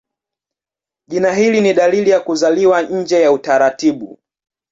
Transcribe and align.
Jina 1.07 1.33
hili 1.33 1.61
ni 1.61 1.73
dalili 1.73 2.09
ya 2.09 2.19
kuzaliwa 2.19 2.81
nje 2.81 3.21
ya 3.21 3.31
utaratibu. 3.31 4.19